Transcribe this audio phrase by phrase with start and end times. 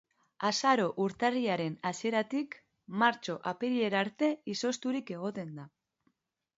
[0.47, 2.59] Azaro-urtarrilaren hasieratik
[3.05, 5.73] martxo-apirilera arte izozturik egoten da.